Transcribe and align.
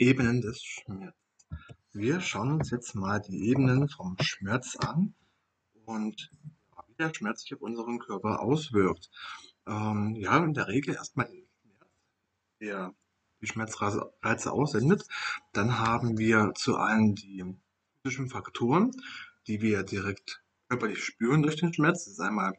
Ebenen 0.00 0.40
des 0.40 0.62
Schmerzes. 0.62 1.14
Wir 1.92 2.22
schauen 2.22 2.52
uns 2.52 2.70
jetzt 2.70 2.94
mal 2.94 3.20
die 3.20 3.50
Ebenen 3.50 3.86
vom 3.86 4.16
Schmerz 4.18 4.74
an 4.76 5.14
und 5.84 6.30
wie 6.88 6.94
der 6.94 7.12
Schmerz 7.12 7.42
sich 7.42 7.54
auf 7.54 7.60
unseren 7.60 7.98
Körper 7.98 8.40
auswirkt. 8.40 9.10
Ähm, 9.66 10.14
ja, 10.16 10.42
in 10.42 10.54
der 10.54 10.68
Regel 10.68 10.94
erstmal 10.94 11.26
den 11.26 11.46
Schmerz, 11.60 11.90
der 12.60 12.94
die 13.42 13.46
Schmerzreize 13.46 14.52
aussendet. 14.52 15.06
Dann 15.52 15.78
haben 15.78 16.16
wir 16.16 16.52
zu 16.54 16.76
einen 16.76 17.14
die 17.14 17.44
physischen 18.02 18.30
Faktoren, 18.30 18.92
die 19.48 19.60
wir 19.60 19.82
direkt 19.82 20.42
körperlich 20.70 21.04
spüren 21.04 21.42
durch 21.42 21.56
den 21.56 21.74
Schmerz. 21.74 22.04
Das 22.04 22.14
ist 22.14 22.20
einmal 22.20 22.54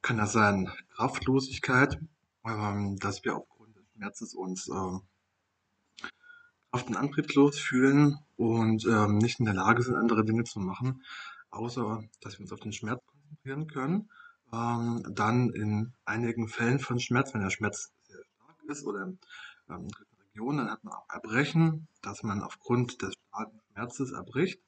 kann 0.00 0.18
das 0.18 0.32
sein 0.32 0.70
Kraftlosigkeit, 0.94 1.98
ähm, 2.44 2.98
dass 3.00 3.24
wir 3.24 3.34
aufgrund 3.34 3.76
des 3.76 3.84
Schmerzes 3.96 4.34
uns 4.34 4.68
ähm, 4.68 5.00
kraft- 6.74 6.88
und 6.88 6.96
antriebslos 6.96 7.60
fühlen 7.60 8.18
und 8.36 8.84
ähm, 8.84 9.18
nicht 9.18 9.38
in 9.38 9.44
der 9.44 9.54
Lage 9.54 9.80
sind, 9.82 9.94
andere 9.94 10.24
Dinge 10.24 10.42
zu 10.42 10.58
machen, 10.58 11.04
außer 11.50 12.02
dass 12.20 12.34
wir 12.34 12.40
uns 12.40 12.52
auf 12.52 12.58
den 12.58 12.72
Schmerz 12.72 13.00
konzentrieren 13.06 13.68
können. 13.68 14.10
Ähm, 14.52 15.04
dann 15.08 15.50
in 15.50 15.92
einigen 16.04 16.48
Fällen 16.48 16.80
von 16.80 16.98
Schmerz, 16.98 17.32
wenn 17.32 17.42
der 17.42 17.50
Schmerz 17.50 17.92
sehr 18.08 18.24
stark 18.24 18.56
ist 18.66 18.84
oder 18.86 19.04
in 19.04 19.18
ähm, 19.70 19.88
Regionen, 20.32 20.58
dann 20.58 20.70
hat 20.72 20.82
man 20.82 20.94
auch 20.94 21.08
Erbrechen, 21.08 21.86
dass 22.02 22.24
man 22.24 22.42
aufgrund 22.42 23.02
des 23.02 23.14
starken 23.28 23.60
Schmerzes 23.70 24.10
erbricht. 24.10 24.60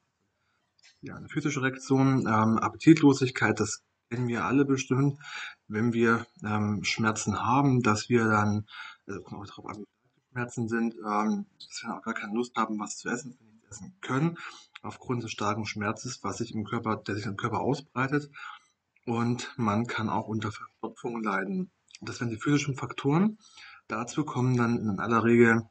Ja, 1.01 1.15
eine 1.15 1.27
physische 1.27 1.61
Reaktion, 1.61 2.21
ähm, 2.21 2.57
Appetitlosigkeit, 2.57 3.59
das 3.59 3.83
kennen 4.09 4.29
wir 4.29 4.45
alle 4.45 4.63
bestimmt, 4.63 5.19
wenn 5.67 5.91
wir 5.91 6.25
ähm, 6.41 6.85
Schmerzen 6.85 7.45
haben, 7.45 7.81
dass 7.81 8.07
wir 8.07 8.23
dann, 8.29 8.65
also 9.05 9.21
kommt 9.23 9.41
auch 9.41 9.47
darauf 9.47 9.65
an, 9.65 9.85
wie 10.37 10.41
Schmerzen 10.41 10.67
sind, 10.67 10.95
ähm, 10.95 11.45
dass 11.59 11.83
wir 11.83 11.95
auch 11.95 12.01
gar 12.03 12.13
keine 12.13 12.33
Lust 12.33 12.55
haben, 12.55 12.79
was 12.79 12.97
zu 12.97 13.09
essen, 13.09 13.37
nicht 13.39 13.65
essen 13.69 13.95
können, 14.01 14.37
aufgrund 14.81 15.23
des 15.23 15.31
starken 15.31 15.65
Schmerzes, 15.65 16.23
was 16.23 16.37
sich 16.37 16.53
im 16.53 16.63
Körper, 16.63 16.97
der 16.97 17.15
sich 17.15 17.25
im 17.25 17.37
Körper 17.37 17.59
ausbreitet. 17.59 18.29
Und 19.05 19.53
man 19.57 19.87
kann 19.87 20.09
auch 20.09 20.27
unter 20.27 20.51
Verstopfung 20.51 21.23
leiden. 21.23 21.71
Das 22.01 22.19
wären 22.19 22.29
die 22.29 22.37
physischen 22.37 22.75
Faktoren. 22.75 23.37
Dazu 23.87 24.25
kommen 24.25 24.57
dann 24.57 24.77
in 24.77 24.99
aller 24.99 25.23
Regel 25.23 25.63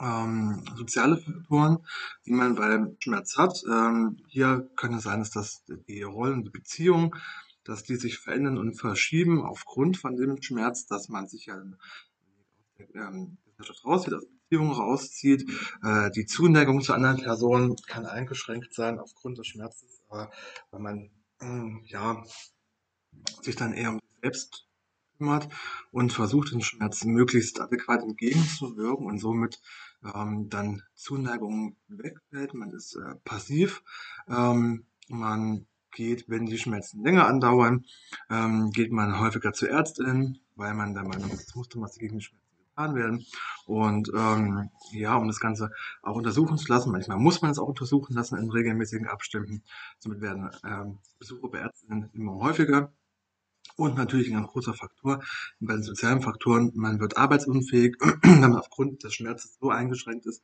ähm, 0.00 0.64
soziale 0.76 1.16
Faktoren, 1.16 1.78
die 2.26 2.32
man 2.32 2.56
beim 2.56 2.96
Schmerz 2.98 3.38
hat. 3.38 3.62
Ähm, 3.70 4.18
hier 4.26 4.68
kann 4.76 4.94
es 4.94 5.04
sein, 5.04 5.20
dass 5.20 5.30
das 5.30 5.64
die 5.88 6.02
Rollen, 6.02 6.42
die 6.42 6.50
Beziehungen, 6.50 7.12
dass 7.64 7.84
die 7.84 7.96
sich 7.96 8.18
verändern 8.18 8.58
und 8.58 8.74
verschieben 8.74 9.40
aufgrund 9.40 9.96
von 9.96 10.16
dem 10.16 10.42
Schmerz, 10.42 10.86
dass 10.86 11.08
man 11.08 11.28
sich 11.28 11.46
ja 11.46 11.62
ähm, 12.94 13.38
Gesellschaft 13.62 13.84
rauszieht, 13.84 14.14
aus 14.14 14.26
Beziehungen 14.26 14.72
rauszieht. 14.72 15.50
Äh, 15.82 16.10
die 16.10 16.26
Zuneigung 16.26 16.82
zu 16.82 16.92
anderen 16.92 17.22
Personen 17.22 17.76
kann 17.86 18.06
eingeschränkt 18.06 18.74
sein 18.74 18.98
aufgrund 18.98 19.38
des 19.38 19.46
Schmerzes, 19.46 20.02
aber 20.08 20.30
wenn 20.70 20.82
man 20.82 21.10
äh, 21.40 21.88
ja 21.88 22.22
sich 23.42 23.56
dann 23.56 23.72
eher 23.72 23.90
um 23.90 23.98
sich 24.00 24.20
selbst 24.22 24.68
kümmert 25.18 25.48
und 25.90 26.12
versucht, 26.12 26.52
den 26.52 26.62
Schmerz 26.62 27.04
möglichst 27.04 27.60
adäquat 27.60 28.02
entgegenzuwirken 28.02 29.06
und 29.06 29.18
somit 29.18 29.60
ähm, 30.14 30.48
dann 30.48 30.82
Zuneigung 30.94 31.76
wegfällt, 31.88 32.54
man 32.54 32.70
ist 32.70 32.96
äh, 32.96 33.14
passiv, 33.24 33.82
ähm, 34.28 34.86
man 35.08 35.66
geht, 35.92 36.28
wenn 36.28 36.46
die 36.46 36.58
Schmerzen 36.58 37.04
länger 37.04 37.26
andauern, 37.26 37.84
ähm, 38.30 38.70
geht 38.70 38.92
man 38.92 39.20
häufiger 39.20 39.52
zur 39.52 39.68
Ärztin, 39.68 40.38
weil 40.56 40.74
man 40.74 40.94
der 40.94 41.04
Meinung 41.04 41.30
ist, 41.30 41.48
es 41.48 41.54
musste 41.54 41.80
was 41.80 41.98
gegen 41.98 42.18
die 42.18 42.24
Schmerzen 42.24 42.41
getan 42.74 42.94
werden. 42.94 43.26
Und 43.66 44.10
ähm, 44.14 44.70
ja, 44.92 45.16
um 45.16 45.28
das 45.28 45.40
Ganze 45.40 45.70
auch 46.02 46.16
untersuchen 46.16 46.58
zu 46.58 46.70
lassen, 46.72 46.92
manchmal 46.92 47.18
muss 47.18 47.42
man 47.42 47.50
es 47.50 47.58
auch 47.58 47.68
untersuchen 47.68 48.14
lassen 48.14 48.38
in 48.38 48.50
regelmäßigen 48.50 49.06
Abständen. 49.06 49.62
Somit 49.98 50.20
werden 50.20 50.50
ähm, 50.64 50.98
Besuche 51.18 51.48
bei 51.48 51.58
Ärztinnen 51.58 52.10
immer 52.12 52.34
häufiger. 52.34 52.92
Und 53.76 53.96
natürlich 53.96 54.28
ein 54.28 54.34
ganz 54.34 54.48
großer 54.48 54.74
Faktor 54.74 55.22
bei 55.60 55.74
den 55.74 55.82
sozialen 55.82 56.20
Faktoren, 56.20 56.72
man 56.74 57.00
wird 57.00 57.16
arbeitsunfähig, 57.16 57.96
wenn 58.22 58.40
man 58.40 58.56
aufgrund 58.56 59.02
des 59.02 59.14
Schmerzes 59.14 59.56
so 59.60 59.70
eingeschränkt 59.70 60.26
ist, 60.26 60.42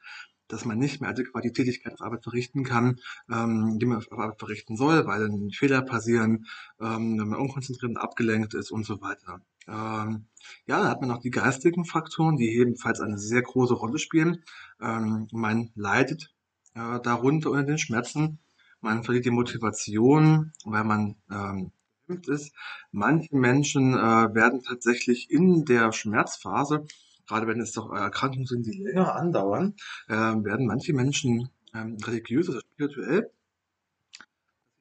dass 0.49 0.65
man 0.65 0.79
nicht 0.79 1.01
mehr 1.01 1.11
adäquat 1.11 1.45
die 1.45 1.53
Tätigkeit 1.53 1.93
auf 1.93 2.01
Arbeit 2.01 2.23
verrichten 2.23 2.65
kann, 2.65 3.01
ähm, 3.31 3.79
die 3.79 3.87
man 3.87 3.99
auf 3.99 4.11
Arbeit 4.11 4.39
verrichten 4.39 4.77
soll, 4.77 5.07
weil 5.07 5.21
dann 5.21 5.51
Fehler 5.51 5.83
passieren, 5.83 6.47
ähm, 6.81 7.19
wenn 7.19 7.29
man 7.29 7.39
unkonzentriert 7.39 7.91
und 7.91 7.99
abgelenkt 7.99 8.55
ist 8.55 8.71
und 8.71 8.85
so 8.85 9.01
weiter. 9.01 9.43
Ähm, 9.67 10.27
ja, 10.67 10.79
dann 10.79 10.89
hat 10.89 11.01
man 11.01 11.11
noch 11.11 11.21
die 11.21 11.31
geistigen 11.31 11.85
Faktoren, 11.85 12.37
die 12.39 12.57
ebenfalls 12.57 13.01
eine 13.01 13.19
sehr 13.19 13.43
große 13.43 13.75
Rolle 13.75 13.99
spielen. 13.99 14.43
Ähm, 14.81 15.29
man 15.33 15.71
leidet 15.75 16.35
äh, 16.75 16.99
darunter 17.01 17.51
unter 17.51 17.65
den 17.65 17.79
Schmerzen, 17.79 18.39
man 18.81 19.03
verliert 19.03 19.27
die 19.27 19.31
Motivation, 19.31 20.53
weil 20.65 20.85
man 20.85 21.17
ähm, 21.31 21.73
ist, 22.09 22.55
manche 22.93 23.37
Menschen 23.37 23.95
äh, 23.95 24.35
werden 24.35 24.63
tatsächlich 24.63 25.31
in 25.31 25.65
der 25.65 25.93
Schmerzphase, 25.93 26.87
gerade 27.27 27.47
wenn 27.47 27.61
es 27.61 27.73
doch 27.73 27.93
Erkrankungen 27.93 28.47
sind, 28.47 28.67
die 28.67 28.83
länger 28.83 29.15
andauern, 29.15 29.75
äh, 30.09 30.15
werden 30.15 30.67
manche 30.67 30.93
Menschen 30.93 31.51
ähm, 31.75 31.97
religiös 32.05 32.49
oder 32.49 32.61
spirituell 32.61 33.31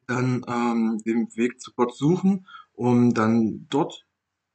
dann 0.08 0.44
ähm, 0.48 1.02
den 1.06 1.28
Weg 1.36 1.62
zu 1.62 1.74
Gott 1.74 1.96
suchen, 1.96 2.48
um 2.74 3.14
dann 3.14 3.68
dort 3.70 4.06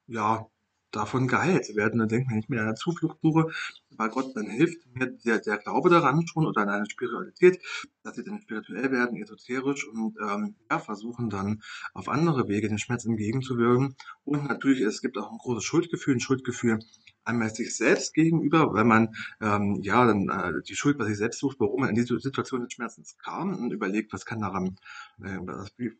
ja 0.06 0.48
davon 0.92 1.26
geheilt 1.26 1.74
werden. 1.74 1.98
Dann 1.98 2.08
denkt 2.08 2.28
man 2.28 2.36
nicht 2.36 2.50
mehr 2.50 2.60
an 2.60 2.68
eine 2.68 2.74
Zuflucht 2.74 3.18
suche, 3.22 3.50
weil 3.90 4.10
Gott 4.10 4.36
dann 4.36 4.46
hilft 4.46 4.86
mir 4.94 5.06
der, 5.06 5.40
der 5.40 5.58
Glaube 5.58 5.90
daran 5.90 6.26
schon 6.26 6.46
oder 6.46 6.62
an 6.62 6.68
eine 6.68 6.88
Spiritualität, 6.88 7.60
dass 8.02 8.16
sie 8.16 8.24
dann 8.24 8.40
spirituell 8.40 8.90
werden, 8.90 9.20
esoterisch 9.20 9.86
und 9.88 10.16
ähm, 10.20 10.54
ja, 10.70 10.78
versuchen 10.78 11.30
dann 11.30 11.62
auf 11.94 12.08
andere 12.08 12.48
Wege 12.48 12.68
den 12.68 12.78
Schmerz 12.78 13.04
entgegenzuwirken. 13.04 13.96
Und 14.24 14.44
natürlich, 14.48 14.82
es 14.82 15.02
gibt 15.02 15.18
auch 15.18 15.30
ein 15.32 15.38
großes 15.38 15.64
Schuldgefühl, 15.64 16.14
ein 16.14 16.20
Schuldgefühl 16.20 16.78
einmal 17.24 17.50
sich 17.50 17.76
selbst 17.76 18.14
gegenüber, 18.14 18.72
weil 18.72 18.84
man 18.84 19.14
ähm, 19.40 19.80
ja 19.82 20.06
dann 20.06 20.28
äh, 20.28 20.62
die 20.62 20.74
Schuld 20.74 20.98
bei 20.98 21.04
sich 21.04 21.16
selbst 21.16 21.38
sucht, 21.38 21.60
warum 21.60 21.80
man 21.80 21.90
in 21.90 21.94
diese 21.94 22.18
Situation 22.18 22.62
des 22.62 22.72
Schmerzens 22.72 23.16
kam 23.18 23.54
und 23.54 23.72
überlegt, 23.72 24.12
was 24.12 24.26
kann 24.26 24.40
daran, 24.40 24.76
äh, 25.22 25.38
was, 25.40 25.72
wie, 25.76 25.92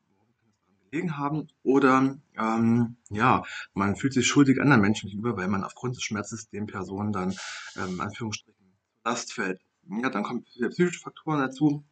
gelegen 0.92 1.16
haben 1.16 1.48
oder 1.62 2.18
ähm, 2.36 2.96
ja, 3.10 3.42
man 3.74 3.96
fühlt 3.96 4.12
sich 4.12 4.26
schuldig 4.26 4.60
anderen 4.60 4.82
Menschen 4.82 5.08
gegenüber, 5.08 5.36
weil 5.36 5.48
man 5.48 5.64
aufgrund 5.64 5.96
des 5.96 6.02
Schmerzes 6.02 6.48
den 6.50 6.66
Personen 6.66 7.12
dann 7.12 7.34
ähm, 7.76 8.00
Anführungsstrichen 8.00 8.60
Last 9.04 9.32
fällt. 9.32 9.60
Ja, 9.88 10.10
dann 10.10 10.22
kommen 10.22 10.44
psychische 10.44 11.00
Faktoren 11.00 11.40
dazu. 11.40 11.84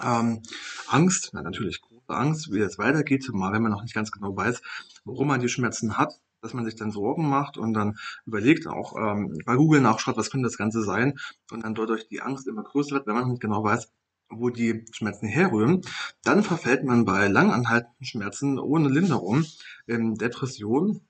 Ähm, 0.00 0.42
Angst, 0.88 1.30
na, 1.32 1.42
natürlich 1.42 1.80
große 1.80 2.08
Angst, 2.08 2.52
wie 2.52 2.60
es 2.60 2.78
weitergeht, 2.78 3.28
mal 3.32 3.52
wenn 3.52 3.62
man 3.62 3.72
noch 3.72 3.82
nicht 3.82 3.94
ganz 3.94 4.10
genau 4.10 4.36
weiß, 4.36 4.62
warum 5.04 5.28
man 5.28 5.40
die 5.40 5.48
Schmerzen 5.48 5.98
hat, 5.98 6.20
dass 6.42 6.54
man 6.54 6.64
sich 6.64 6.76
dann 6.76 6.90
Sorgen 6.90 7.28
macht 7.28 7.56
und 7.56 7.72
dann 7.74 7.98
überlegt 8.26 8.66
auch 8.66 8.94
ähm, 8.96 9.38
bei 9.44 9.56
Google 9.56 9.80
nachschaut, 9.80 10.16
was 10.16 10.30
könnte 10.30 10.46
das 10.46 10.58
Ganze 10.58 10.82
sein 10.82 11.18
und 11.50 11.64
dann 11.64 11.74
dadurch 11.74 12.08
die 12.08 12.20
Angst 12.22 12.46
immer 12.46 12.62
größer 12.62 12.92
wird, 12.92 13.06
wenn 13.06 13.14
man 13.14 13.28
nicht 13.28 13.40
genau 13.40 13.64
weiß, 13.64 13.90
wo 14.34 14.50
die 14.50 14.84
Schmerzen 14.92 15.26
herrühren, 15.26 15.82
dann 16.24 16.42
verfällt 16.42 16.84
man 16.84 17.04
bei 17.04 17.28
langanhaltenden 17.28 18.04
Schmerzen 18.04 18.58
ohne 18.58 18.88
Linderung 18.88 19.44
in 19.86 20.16
Depression, 20.16 21.00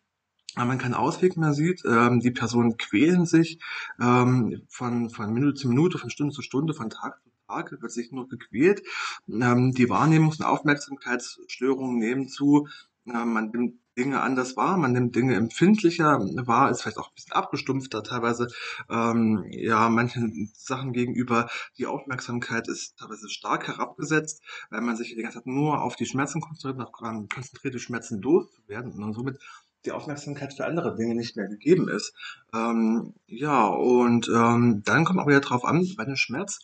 weil 0.55 0.67
man 0.67 0.79
keinen 0.79 0.95
Ausweg 0.95 1.37
mehr 1.37 1.55
sieht. 1.55 1.83
Ähm, 1.87 2.21
die 2.21 2.31
Personen 2.31 2.77
quälen 2.77 3.27
sich 3.27 3.59
ähm, 4.01 4.63
von, 4.69 5.11
von 5.11 5.33
Minute 5.33 5.55
zu 5.55 5.69
Minute, 5.69 5.99
von 5.99 6.11
Stunde 6.11 6.35
zu 6.35 6.43
Stunde, 6.43 6.75
von 6.75 6.91
Tag 6.91 7.21
zu 7.23 7.31
Tag, 7.49 7.73
wird 7.81 7.93
sich 7.93 8.13
nur 8.13 8.29
gequält. 8.29 8.83
Ähm, 9.29 9.73
die 9.73 9.87
Wahrnehmungs- 9.87 10.41
und 10.41 10.47
Aufmerksamkeitsstörungen 10.47 11.99
nehmen 11.99 12.29
zu. 12.29 12.69
Man 13.05 13.51
nimmt 13.51 13.83
Dinge 13.99 14.23
anders 14.23 14.57
wahr, 14.57 14.79
man 14.79 14.93
nimmt 14.93 15.15
Dinge 15.15 15.35
empfindlicher 15.35 16.19
wahr, 16.47 16.71
ist 16.71 16.83
vielleicht 16.83 16.99
auch 16.99 17.09
ein 17.09 17.15
bisschen 17.15 17.33
abgestumpfter 17.33 18.03
teilweise, 18.03 18.49
ähm, 18.89 19.45
ja, 19.51 19.89
manchen 19.91 20.51
Sachen 20.55 20.93
gegenüber. 20.93 21.51
Die 21.77 21.87
Aufmerksamkeit 21.87 22.69
ist 22.69 22.99
teilweise 22.99 23.29
stark 23.29 23.69
herabgesetzt, 23.69 24.43
weil 24.71 24.81
man 24.81 24.97
sich 24.97 25.15
die 25.15 25.23
ganze 25.23 25.39
Zeit 25.39 25.47
nur 25.47 25.83
auf 25.83 25.97
die 25.97 26.07
Schmerzen 26.07 26.41
konzentriert, 26.41 26.79
noch 26.79 26.93
konzentriert, 26.93 27.75
die 27.75 27.81
Schmerzen 27.81 28.23
loszuwerden 28.23 28.93
und 28.93 29.13
somit 29.13 29.39
die 29.85 29.93
Aufmerksamkeit 29.93 30.55
für 30.55 30.65
andere 30.65 30.95
Dinge 30.95 31.15
nicht 31.15 31.37
mehr 31.37 31.49
gegeben 31.49 31.89
ist. 31.89 32.15
Ähm, 32.55 33.15
ja, 33.27 33.67
und 33.67 34.29
ähm, 34.29 34.83
dann 34.85 35.05
kommt 35.05 35.19
aber 35.19 35.31
wieder 35.31 35.41
drauf 35.41 35.65
an, 35.65 35.87
bei 35.97 36.05
dem 36.05 36.17
Schmerz, 36.17 36.61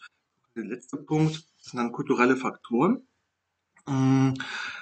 der 0.55 0.64
letzte 0.64 0.96
Punkt, 0.96 1.44
sind 1.61 1.79
dann 1.79 1.93
kulturelle 1.93 2.37
Faktoren. 2.37 3.02
Ähm, 3.87 4.35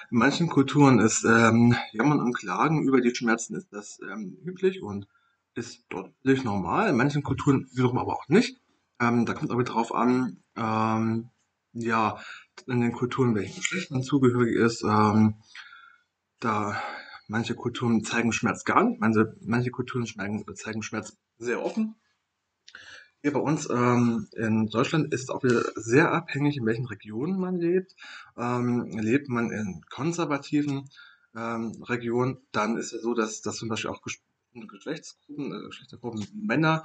in 0.09 0.17
manchen 0.17 0.47
Kulturen 0.49 0.99
ist 0.99 1.25
ähm, 1.25 1.75
Jammern 1.91 2.19
und 2.19 2.33
Klagen 2.33 2.83
über 2.83 3.01
die 3.01 3.13
Schmerzen 3.13 3.55
ist 3.55 3.73
das 3.73 3.99
ähm, 4.01 4.37
üblich 4.45 4.81
und 4.81 5.07
ist 5.55 5.85
völlig 6.23 6.43
normal. 6.43 6.89
In 6.89 6.97
manchen 6.97 7.23
Kulturen 7.23 7.67
wiederum 7.73 7.97
aber 7.97 8.13
auch 8.13 8.27
nicht. 8.29 8.57
Ähm, 8.99 9.25
da 9.25 9.33
kommt 9.33 9.51
aber 9.51 9.63
drauf 9.63 9.93
an, 9.93 10.43
ähm, 10.55 11.29
ja, 11.73 12.19
in 12.67 12.81
den 12.81 12.93
Kulturen, 12.93 13.35
welchen 13.35 13.57
Geschlecht 13.57 13.91
man 13.91 14.03
zugehörig 14.03 14.55
ist. 14.55 14.83
Ähm, 14.83 15.35
da 16.39 16.81
manche 17.27 17.55
Kulturen 17.55 18.03
zeigen 18.03 18.31
Schmerz 18.31 18.63
gar 18.63 18.83
nicht, 18.83 18.99
manche, 18.99 19.35
manche 19.41 19.71
Kulturen 19.71 20.05
zeigen 20.05 20.83
Schmerz 20.83 21.17
sehr 21.37 21.63
offen. 21.63 21.95
Hier 23.27 23.33
bei 23.33 23.41
uns 23.41 23.69
ähm, 23.69 24.29
in 24.37 24.67
Deutschland 24.67 25.13
ist 25.13 25.31
auch 25.31 25.43
wieder 25.43 25.61
sehr 25.75 26.13
abhängig, 26.13 26.55
in 26.55 26.65
welchen 26.65 26.85
Regionen 26.85 27.37
man 27.37 27.57
lebt. 27.57 27.93
Ähm, 28.37 28.87
lebt 28.91 29.27
man 29.27 29.51
in 29.51 29.81
konservativen 29.89 30.89
ähm, 31.35 31.83
Regionen, 31.83 32.37
dann 32.53 32.77
ist 32.77 32.93
es 32.93 33.01
so, 33.01 33.13
dass, 33.13 33.41
dass 33.41 33.57
zum 33.57 33.67
Beispiel 33.67 33.91
auch 33.91 34.01
Geschlechtsgruppen, 34.53 35.51
äh, 35.51 35.65
Geschlechtergruppen, 35.65 36.25
Männer, 36.41 36.83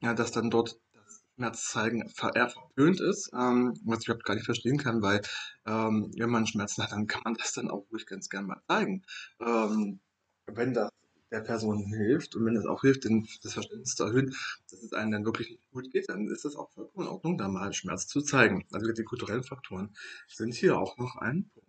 ja, 0.00 0.14
dass 0.14 0.32
dann 0.32 0.50
dort 0.50 0.80
das 0.94 1.22
Schmerz 1.36 1.70
zeigen 1.70 2.08
ver 2.08 2.32
verpönt 2.32 3.00
ist, 3.00 3.30
ähm, 3.32 3.78
was 3.84 4.00
ich 4.00 4.08
überhaupt 4.08 4.24
gar 4.24 4.34
nicht 4.34 4.46
verstehen 4.46 4.78
kann, 4.78 5.00
weil 5.00 5.22
ähm, 5.64 6.10
wenn 6.18 6.28
man 6.28 6.48
Schmerzen 6.48 6.82
hat, 6.82 6.90
dann 6.90 7.06
kann 7.06 7.22
man 7.22 7.34
das 7.34 7.52
dann 7.52 7.70
auch 7.70 7.86
ruhig 7.92 8.04
ganz 8.06 8.28
gern 8.28 8.46
mal 8.46 8.60
zeigen. 8.66 9.04
Ähm, 9.38 10.00
wenn 10.46 10.74
das 10.74 10.90
der 11.34 11.40
Person 11.40 11.92
hilft 11.92 12.36
und 12.36 12.46
wenn 12.46 12.56
es 12.56 12.64
auch 12.64 12.82
hilft, 12.82 13.06
das 13.42 13.52
Verständnis 13.52 13.96
zu 13.96 14.04
erhöhen, 14.04 14.34
dass 14.70 14.82
es 14.82 14.92
einem 14.92 15.10
dann 15.10 15.24
wirklich 15.24 15.50
nicht 15.50 15.70
gut 15.72 15.90
geht, 15.90 16.08
dann 16.08 16.28
ist 16.28 16.44
es 16.44 16.54
auch 16.54 16.70
vollkommen 16.70 17.06
in 17.06 17.12
Ordnung, 17.12 17.38
da 17.38 17.48
mal 17.48 17.72
Schmerz 17.72 18.06
zu 18.06 18.22
zeigen. 18.22 18.64
Also 18.72 18.92
die 18.92 19.02
kulturellen 19.02 19.42
Faktoren 19.42 19.94
sind 20.28 20.54
hier 20.54 20.78
auch 20.78 20.96
noch 20.96 21.16
ein 21.16 21.50
Punkt. 21.52 21.63